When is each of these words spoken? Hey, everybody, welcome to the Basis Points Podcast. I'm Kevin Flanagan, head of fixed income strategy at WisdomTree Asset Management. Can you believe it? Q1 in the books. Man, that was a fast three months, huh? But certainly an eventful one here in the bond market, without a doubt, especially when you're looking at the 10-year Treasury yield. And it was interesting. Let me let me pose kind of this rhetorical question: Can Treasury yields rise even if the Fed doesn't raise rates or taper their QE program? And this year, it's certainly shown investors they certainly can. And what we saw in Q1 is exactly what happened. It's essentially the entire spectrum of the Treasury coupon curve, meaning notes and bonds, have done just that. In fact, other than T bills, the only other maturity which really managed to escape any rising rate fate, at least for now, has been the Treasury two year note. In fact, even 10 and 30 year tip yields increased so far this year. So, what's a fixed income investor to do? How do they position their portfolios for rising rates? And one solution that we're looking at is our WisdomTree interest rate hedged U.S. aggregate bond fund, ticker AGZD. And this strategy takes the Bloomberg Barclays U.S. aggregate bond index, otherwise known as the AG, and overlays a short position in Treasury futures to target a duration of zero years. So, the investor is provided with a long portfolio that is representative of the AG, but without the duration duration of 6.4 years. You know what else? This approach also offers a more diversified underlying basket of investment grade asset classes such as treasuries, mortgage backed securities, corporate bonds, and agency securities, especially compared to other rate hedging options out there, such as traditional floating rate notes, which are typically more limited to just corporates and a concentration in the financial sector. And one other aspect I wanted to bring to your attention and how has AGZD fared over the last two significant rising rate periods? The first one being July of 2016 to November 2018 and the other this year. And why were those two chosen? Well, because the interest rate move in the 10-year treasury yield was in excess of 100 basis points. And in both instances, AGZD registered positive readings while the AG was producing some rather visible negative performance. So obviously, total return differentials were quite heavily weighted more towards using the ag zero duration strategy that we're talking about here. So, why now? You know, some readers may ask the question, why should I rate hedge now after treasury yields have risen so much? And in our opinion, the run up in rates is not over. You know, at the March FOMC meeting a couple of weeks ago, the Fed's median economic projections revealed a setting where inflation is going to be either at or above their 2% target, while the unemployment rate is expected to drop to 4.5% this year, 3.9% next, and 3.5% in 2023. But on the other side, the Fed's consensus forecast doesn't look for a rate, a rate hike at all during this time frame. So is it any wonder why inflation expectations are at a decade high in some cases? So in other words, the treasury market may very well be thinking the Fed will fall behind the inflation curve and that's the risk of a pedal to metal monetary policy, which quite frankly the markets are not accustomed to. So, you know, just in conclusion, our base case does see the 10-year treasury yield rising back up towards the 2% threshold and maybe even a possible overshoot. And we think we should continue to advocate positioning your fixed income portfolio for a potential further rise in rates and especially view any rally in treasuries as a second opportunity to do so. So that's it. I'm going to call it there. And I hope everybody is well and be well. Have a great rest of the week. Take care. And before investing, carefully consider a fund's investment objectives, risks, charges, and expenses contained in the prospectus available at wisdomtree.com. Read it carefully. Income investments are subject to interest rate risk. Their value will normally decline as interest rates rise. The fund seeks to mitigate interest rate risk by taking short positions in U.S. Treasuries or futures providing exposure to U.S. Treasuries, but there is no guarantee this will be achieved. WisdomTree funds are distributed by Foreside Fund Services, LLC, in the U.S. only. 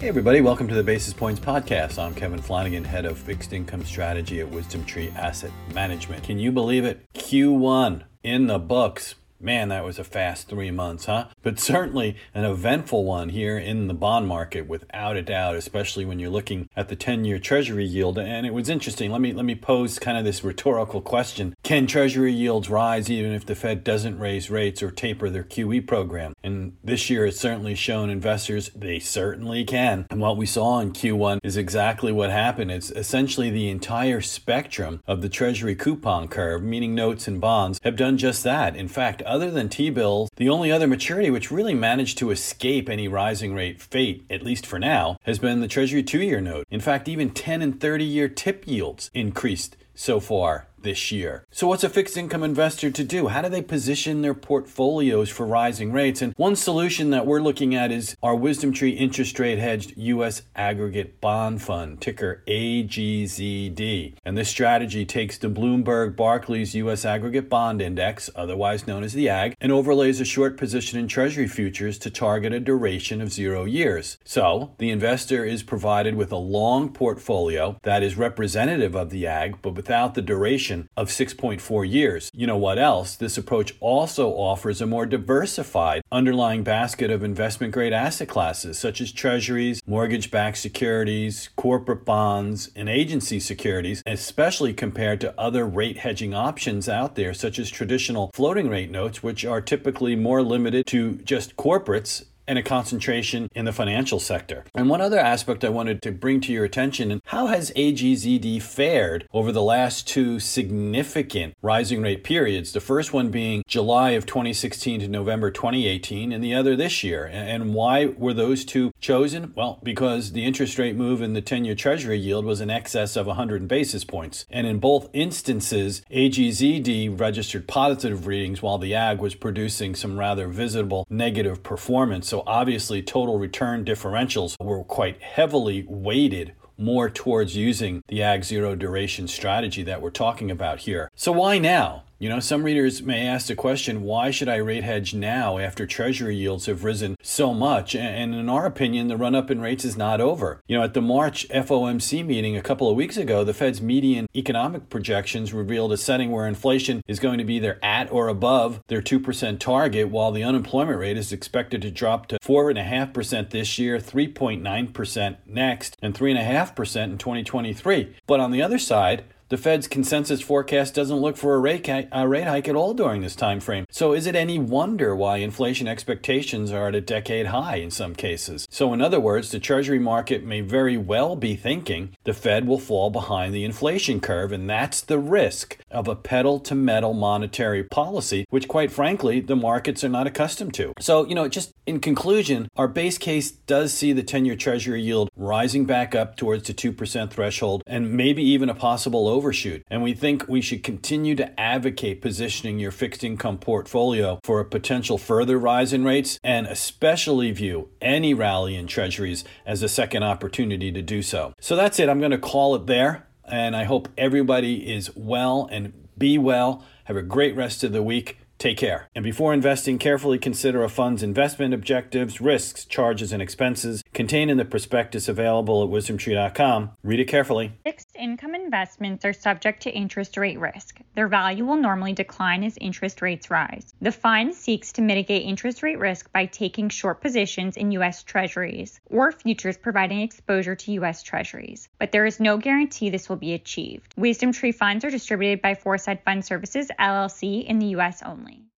Hey, 0.00 0.08
everybody, 0.08 0.40
welcome 0.40 0.66
to 0.66 0.74
the 0.74 0.82
Basis 0.82 1.12
Points 1.12 1.38
Podcast. 1.38 2.02
I'm 2.02 2.14
Kevin 2.14 2.40
Flanagan, 2.40 2.84
head 2.84 3.04
of 3.04 3.18
fixed 3.18 3.52
income 3.52 3.84
strategy 3.84 4.40
at 4.40 4.50
WisdomTree 4.50 5.14
Asset 5.14 5.50
Management. 5.74 6.24
Can 6.24 6.38
you 6.38 6.50
believe 6.50 6.86
it? 6.86 7.04
Q1 7.12 8.04
in 8.22 8.46
the 8.46 8.58
books. 8.58 9.16
Man, 9.42 9.68
that 9.68 9.84
was 9.84 9.98
a 9.98 10.04
fast 10.04 10.48
three 10.48 10.70
months, 10.70 11.06
huh? 11.06 11.28
But 11.42 11.58
certainly 11.58 12.16
an 12.34 12.44
eventful 12.44 13.04
one 13.04 13.30
here 13.30 13.56
in 13.56 13.88
the 13.88 13.94
bond 13.94 14.26
market, 14.28 14.68
without 14.68 15.16
a 15.16 15.22
doubt, 15.22 15.56
especially 15.56 16.04
when 16.04 16.18
you're 16.18 16.28
looking 16.28 16.68
at 16.76 16.88
the 16.88 16.96
10-year 16.96 17.38
Treasury 17.38 17.86
yield. 17.86 18.18
And 18.18 18.46
it 18.46 18.52
was 18.52 18.68
interesting. 18.68 19.10
Let 19.10 19.22
me 19.22 19.32
let 19.32 19.46
me 19.46 19.54
pose 19.54 19.98
kind 19.98 20.18
of 20.18 20.24
this 20.24 20.44
rhetorical 20.44 21.00
question: 21.00 21.56
Can 21.62 21.86
Treasury 21.86 22.34
yields 22.34 22.68
rise 22.68 23.10
even 23.10 23.32
if 23.32 23.46
the 23.46 23.54
Fed 23.54 23.82
doesn't 23.82 24.18
raise 24.18 24.50
rates 24.50 24.82
or 24.82 24.90
taper 24.90 25.30
their 25.30 25.44
QE 25.44 25.86
program? 25.86 26.34
And 26.42 26.76
this 26.82 27.10
year, 27.10 27.26
it's 27.26 27.40
certainly 27.40 27.74
shown 27.74 28.10
investors 28.10 28.70
they 28.74 28.98
certainly 28.98 29.64
can. 29.64 30.06
And 30.10 30.20
what 30.20 30.36
we 30.36 30.46
saw 30.46 30.80
in 30.80 30.92
Q1 30.92 31.40
is 31.42 31.56
exactly 31.56 32.12
what 32.12 32.30
happened. 32.30 32.70
It's 32.70 32.90
essentially 32.90 33.50
the 33.50 33.68
entire 33.68 34.20
spectrum 34.20 35.02
of 35.06 35.22
the 35.22 35.28
Treasury 35.28 35.74
coupon 35.74 36.28
curve, 36.28 36.62
meaning 36.62 36.94
notes 36.94 37.28
and 37.28 37.40
bonds, 37.40 37.80
have 37.82 37.96
done 37.96 38.18
just 38.18 38.44
that. 38.44 38.76
In 38.76 38.88
fact, 38.88 39.22
other 39.22 39.50
than 39.50 39.68
T 39.68 39.90
bills, 39.90 40.30
the 40.36 40.48
only 40.48 40.72
other 40.72 40.86
maturity 40.86 41.30
which 41.30 41.50
really 41.50 41.74
managed 41.74 42.18
to 42.18 42.30
escape 42.30 42.88
any 42.88 43.08
rising 43.08 43.54
rate 43.54 43.80
fate, 43.80 44.24
at 44.30 44.42
least 44.42 44.66
for 44.66 44.78
now, 44.78 45.16
has 45.24 45.38
been 45.38 45.60
the 45.60 45.68
Treasury 45.68 46.02
two 46.02 46.22
year 46.22 46.40
note. 46.40 46.66
In 46.70 46.80
fact, 46.80 47.08
even 47.08 47.30
10 47.30 47.62
and 47.62 47.80
30 47.80 48.04
year 48.04 48.28
tip 48.28 48.66
yields 48.66 49.10
increased 49.14 49.76
so 49.94 50.18
far 50.18 50.66
this 50.82 51.12
year. 51.12 51.44
So, 51.50 51.66
what's 51.66 51.84
a 51.84 51.88
fixed 51.88 52.16
income 52.16 52.42
investor 52.42 52.90
to 52.90 53.04
do? 53.04 53.28
How 53.28 53.42
do 53.42 53.48
they 53.48 53.62
position 53.62 54.22
their 54.22 54.34
portfolios 54.34 55.28
for 55.28 55.46
rising 55.46 55.92
rates? 55.92 56.22
And 56.22 56.32
one 56.36 56.56
solution 56.56 57.10
that 57.10 57.26
we're 57.26 57.40
looking 57.40 57.74
at 57.74 57.90
is 57.92 58.16
our 58.22 58.34
WisdomTree 58.34 58.96
interest 58.96 59.38
rate 59.38 59.58
hedged 59.58 59.96
U.S. 59.96 60.42
aggregate 60.54 61.20
bond 61.20 61.62
fund, 61.62 62.00
ticker 62.00 62.42
AGZD. 62.46 64.14
And 64.24 64.36
this 64.36 64.48
strategy 64.48 65.04
takes 65.04 65.38
the 65.38 65.48
Bloomberg 65.48 66.16
Barclays 66.16 66.74
U.S. 66.74 67.04
aggregate 67.04 67.48
bond 67.48 67.82
index, 67.82 68.30
otherwise 68.34 68.86
known 68.86 69.02
as 69.02 69.12
the 69.12 69.28
AG, 69.28 69.54
and 69.60 69.72
overlays 69.72 70.20
a 70.20 70.24
short 70.24 70.56
position 70.56 70.98
in 70.98 71.08
Treasury 71.08 71.48
futures 71.48 71.98
to 71.98 72.10
target 72.10 72.52
a 72.52 72.60
duration 72.60 73.20
of 73.20 73.32
zero 73.32 73.64
years. 73.64 74.18
So, 74.24 74.74
the 74.78 74.90
investor 74.90 75.44
is 75.44 75.62
provided 75.62 76.14
with 76.14 76.32
a 76.32 76.36
long 76.36 76.92
portfolio 76.92 77.78
that 77.82 78.02
is 78.02 78.16
representative 78.16 78.94
of 78.94 79.10
the 79.10 79.26
AG, 79.26 79.56
but 79.62 79.74
without 79.74 80.14
the 80.14 80.22
duration 80.22 80.69
duration 80.70 80.88
of 80.96 81.08
6.4 81.08 81.90
years. 81.90 82.30
You 82.32 82.46
know 82.46 82.56
what 82.56 82.78
else? 82.78 83.16
This 83.16 83.38
approach 83.38 83.74
also 83.80 84.30
offers 84.30 84.80
a 84.80 84.86
more 84.86 85.06
diversified 85.06 86.02
underlying 86.12 86.62
basket 86.62 87.10
of 87.10 87.22
investment 87.22 87.72
grade 87.72 87.92
asset 87.92 88.28
classes 88.28 88.78
such 88.78 89.00
as 89.00 89.12
treasuries, 89.12 89.82
mortgage 89.86 90.30
backed 90.30 90.58
securities, 90.58 91.50
corporate 91.56 92.04
bonds, 92.04 92.70
and 92.76 92.88
agency 92.88 93.40
securities, 93.40 94.02
especially 94.06 94.72
compared 94.72 95.20
to 95.20 95.38
other 95.38 95.66
rate 95.66 95.98
hedging 95.98 96.34
options 96.34 96.88
out 96.88 97.14
there, 97.14 97.34
such 97.34 97.58
as 97.58 97.70
traditional 97.70 98.30
floating 98.34 98.68
rate 98.68 98.90
notes, 98.90 99.22
which 99.22 99.44
are 99.44 99.60
typically 99.60 100.16
more 100.16 100.42
limited 100.42 100.86
to 100.86 101.16
just 101.24 101.56
corporates 101.56 102.24
and 102.50 102.58
a 102.58 102.62
concentration 102.64 103.48
in 103.54 103.64
the 103.64 103.72
financial 103.72 104.18
sector. 104.18 104.64
And 104.74 104.90
one 104.90 105.00
other 105.00 105.20
aspect 105.20 105.64
I 105.64 105.68
wanted 105.68 106.02
to 106.02 106.10
bring 106.10 106.40
to 106.40 106.52
your 106.52 106.64
attention 106.64 107.12
and 107.12 107.22
how 107.26 107.46
has 107.46 107.70
AGZD 107.76 108.60
fared 108.60 109.28
over 109.32 109.52
the 109.52 109.62
last 109.62 110.08
two 110.08 110.40
significant 110.40 111.54
rising 111.62 112.02
rate 112.02 112.24
periods? 112.24 112.72
The 112.72 112.80
first 112.80 113.12
one 113.12 113.30
being 113.30 113.62
July 113.68 114.10
of 114.10 114.26
2016 114.26 114.98
to 114.98 115.06
November 115.06 115.52
2018 115.52 116.32
and 116.32 116.42
the 116.42 116.52
other 116.52 116.74
this 116.74 117.04
year. 117.04 117.24
And 117.32 117.72
why 117.72 118.06
were 118.06 118.34
those 118.34 118.64
two 118.64 118.89
chosen? 119.00 119.52
Well, 119.56 119.80
because 119.82 120.32
the 120.32 120.44
interest 120.44 120.78
rate 120.78 120.96
move 120.96 121.22
in 121.22 121.32
the 121.32 121.42
10-year 121.42 121.74
treasury 121.74 122.18
yield 122.18 122.44
was 122.44 122.60
in 122.60 122.70
excess 122.70 123.16
of 123.16 123.26
100 123.26 123.66
basis 123.68 124.04
points. 124.04 124.46
And 124.50 124.66
in 124.66 124.78
both 124.78 125.08
instances, 125.12 126.02
AGZD 126.10 127.18
registered 127.18 127.66
positive 127.66 128.26
readings 128.26 128.62
while 128.62 128.78
the 128.78 128.94
AG 128.94 129.20
was 129.20 129.34
producing 129.34 129.94
some 129.94 130.18
rather 130.18 130.48
visible 130.48 131.06
negative 131.10 131.62
performance. 131.62 132.28
So 132.28 132.42
obviously, 132.46 133.02
total 133.02 133.38
return 133.38 133.84
differentials 133.84 134.56
were 134.60 134.84
quite 134.84 135.22
heavily 135.22 135.84
weighted 135.88 136.54
more 136.80 137.10
towards 137.10 137.54
using 137.54 138.02
the 138.08 138.22
ag 138.22 138.42
zero 138.42 138.74
duration 138.74 139.28
strategy 139.28 139.82
that 139.82 140.00
we're 140.00 140.10
talking 140.10 140.50
about 140.50 140.80
here. 140.80 141.10
So, 141.14 141.30
why 141.32 141.58
now? 141.58 142.04
You 142.20 142.28
know, 142.28 142.38
some 142.38 142.64
readers 142.64 143.02
may 143.02 143.26
ask 143.26 143.46
the 143.46 143.54
question, 143.54 144.02
why 144.02 144.30
should 144.30 144.50
I 144.50 144.56
rate 144.56 144.84
hedge 144.84 145.14
now 145.14 145.56
after 145.56 145.86
treasury 145.86 146.36
yields 146.36 146.66
have 146.66 146.84
risen 146.84 147.16
so 147.22 147.54
much? 147.54 147.96
And 147.96 148.34
in 148.34 148.46
our 148.50 148.66
opinion, 148.66 149.08
the 149.08 149.16
run 149.16 149.34
up 149.34 149.50
in 149.50 149.62
rates 149.62 149.86
is 149.86 149.96
not 149.96 150.20
over. 150.20 150.60
You 150.68 150.76
know, 150.76 150.84
at 150.84 150.92
the 150.92 151.00
March 151.00 151.48
FOMC 151.48 152.26
meeting 152.26 152.58
a 152.58 152.62
couple 152.62 152.90
of 152.90 152.96
weeks 152.96 153.16
ago, 153.16 153.42
the 153.42 153.54
Fed's 153.54 153.80
median 153.80 154.26
economic 154.36 154.90
projections 154.90 155.54
revealed 155.54 155.94
a 155.94 155.96
setting 155.96 156.30
where 156.30 156.46
inflation 156.46 157.00
is 157.08 157.20
going 157.20 157.38
to 157.38 157.44
be 157.44 157.54
either 157.54 157.78
at 157.82 158.12
or 158.12 158.28
above 158.28 158.82
their 158.88 159.00
2% 159.00 159.58
target, 159.58 160.10
while 160.10 160.30
the 160.30 160.44
unemployment 160.44 160.98
rate 160.98 161.16
is 161.16 161.32
expected 161.32 161.80
to 161.80 161.90
drop 161.90 162.26
to 162.26 162.38
4.5% 162.40 163.48
this 163.48 163.78
year, 163.78 163.96
3.9% 163.96 165.36
next, 165.46 165.96
and 166.02 166.12
3.5% 166.12 167.02
in 167.02 167.16
2023. 167.16 168.14
But 168.26 168.40
on 168.40 168.50
the 168.50 168.60
other 168.60 168.78
side, 168.78 169.24
the 169.50 169.56
Fed's 169.56 169.88
consensus 169.88 170.40
forecast 170.40 170.94
doesn't 170.94 171.16
look 171.16 171.36
for 171.36 171.56
a 171.56 171.58
rate, 171.58 171.88
a 171.88 172.28
rate 172.28 172.46
hike 172.46 172.68
at 172.68 172.76
all 172.76 172.94
during 172.94 173.20
this 173.20 173.34
time 173.34 173.58
frame. 173.58 173.84
So 173.90 174.12
is 174.12 174.28
it 174.28 174.36
any 174.36 174.60
wonder 174.60 175.14
why 175.14 175.38
inflation 175.38 175.88
expectations 175.88 176.70
are 176.70 176.86
at 176.86 176.94
a 176.94 177.00
decade 177.00 177.46
high 177.46 177.76
in 177.76 177.90
some 177.90 178.14
cases? 178.14 178.68
So 178.70 178.92
in 178.92 179.02
other 179.02 179.18
words, 179.18 179.50
the 179.50 179.58
treasury 179.58 179.98
market 179.98 180.44
may 180.44 180.60
very 180.60 180.96
well 180.96 181.34
be 181.34 181.56
thinking 181.56 182.14
the 182.22 182.32
Fed 182.32 182.68
will 182.68 182.78
fall 182.78 183.10
behind 183.10 183.52
the 183.52 183.64
inflation 183.64 184.20
curve 184.20 184.52
and 184.52 184.70
that's 184.70 185.00
the 185.00 185.18
risk 185.18 185.78
of 185.90 186.06
a 186.06 186.14
pedal 186.14 186.60
to 186.60 186.76
metal 186.76 187.12
monetary 187.12 187.82
policy, 187.82 188.44
which 188.50 188.68
quite 188.68 188.92
frankly 188.92 189.40
the 189.40 189.56
markets 189.56 190.04
are 190.04 190.08
not 190.08 190.28
accustomed 190.28 190.74
to. 190.74 190.92
So, 191.00 191.26
you 191.26 191.34
know, 191.34 191.48
just 191.48 191.72
in 191.86 191.98
conclusion, 191.98 192.68
our 192.76 192.86
base 192.86 193.18
case 193.18 193.50
does 193.50 193.92
see 193.92 194.12
the 194.12 194.22
10-year 194.22 194.54
treasury 194.54 195.02
yield 195.02 195.28
rising 195.34 195.86
back 195.86 196.14
up 196.14 196.36
towards 196.36 196.68
the 196.68 196.72
2% 196.72 197.30
threshold 197.30 197.82
and 197.84 198.12
maybe 198.12 198.44
even 198.44 198.68
a 198.68 198.74
possible 198.76 199.26
overshoot. 199.40 199.82
And 199.90 200.02
we 200.02 200.12
think 200.12 200.46
we 200.48 200.60
should 200.60 200.82
continue 200.82 201.34
to 201.34 201.58
advocate 201.58 202.20
positioning 202.20 202.78
your 202.78 202.90
fixed 202.90 203.24
income 203.24 203.56
portfolio 203.56 204.38
for 204.44 204.60
a 204.60 204.66
potential 204.66 205.16
further 205.16 205.58
rise 205.58 205.94
in 205.94 206.04
rates 206.04 206.38
and 206.44 206.66
especially 206.66 207.50
view 207.52 207.88
any 208.02 208.34
rally 208.34 208.76
in 208.76 208.86
treasuries 208.86 209.42
as 209.64 209.82
a 209.82 209.88
second 209.88 210.24
opportunity 210.24 210.92
to 210.92 211.00
do 211.00 211.22
so. 211.22 211.54
So 211.58 211.74
that's 211.74 211.98
it. 211.98 212.10
I'm 212.10 212.18
going 212.18 212.32
to 212.32 212.38
call 212.38 212.74
it 212.74 212.86
there. 212.86 213.26
And 213.44 213.74
I 213.74 213.84
hope 213.84 214.10
everybody 214.18 214.92
is 214.92 215.16
well 215.16 215.66
and 215.72 215.94
be 216.18 216.36
well. 216.36 216.84
Have 217.04 217.16
a 217.16 217.22
great 217.22 217.56
rest 217.56 217.82
of 217.82 217.92
the 217.92 218.02
week. 218.02 218.36
Take 218.58 218.76
care. 218.76 219.08
And 219.14 219.24
before 219.24 219.54
investing, 219.54 219.98
carefully 219.98 220.38
consider 220.38 220.84
a 220.84 220.90
fund's 220.90 221.22
investment 221.22 221.72
objectives, 221.72 222.42
risks, 222.42 222.84
charges, 222.84 223.32
and 223.32 223.40
expenses 223.40 224.04
contained 224.12 224.50
in 224.50 224.58
the 224.58 224.66
prospectus 224.66 225.28
available 225.28 225.82
at 225.82 225.88
wisdomtree.com. 225.88 226.90
Read 227.02 227.20
it 227.20 227.24
carefully. 227.24 227.72
Income 228.20 228.54
investments 228.54 229.24
are 229.24 229.32
subject 229.32 229.84
to 229.84 229.90
interest 229.90 230.36
rate 230.36 230.60
risk. 230.60 231.00
Their 231.14 231.26
value 231.26 231.64
will 231.64 231.76
normally 231.76 232.12
decline 232.12 232.62
as 232.64 232.76
interest 232.78 233.22
rates 233.22 233.50
rise. 233.50 233.94
The 234.02 234.12
fund 234.12 234.54
seeks 234.54 234.92
to 234.92 235.00
mitigate 235.00 235.46
interest 235.46 235.82
rate 235.82 235.98
risk 235.98 236.30
by 236.30 236.44
taking 236.44 236.90
short 236.90 237.22
positions 237.22 237.78
in 237.78 237.92
U.S. 237.92 238.22
Treasuries 238.22 239.00
or 239.06 239.32
futures 239.32 239.78
providing 239.78 240.20
exposure 240.20 240.76
to 240.76 240.92
U.S. 240.92 241.22
Treasuries, 241.22 241.88
but 241.98 242.12
there 242.12 242.26
is 242.26 242.40
no 242.40 242.58
guarantee 242.58 243.08
this 243.08 243.30
will 243.30 243.36
be 243.36 243.54
achieved. 243.54 244.14
WisdomTree 244.16 244.74
funds 244.74 245.02
are 245.02 245.10
distributed 245.10 245.62
by 245.62 245.74
Foreside 245.74 246.22
Fund 246.22 246.44
Services, 246.44 246.90
LLC, 247.00 247.64
in 247.64 247.78
the 247.78 247.86
U.S. 247.86 248.22
only. 248.22 248.69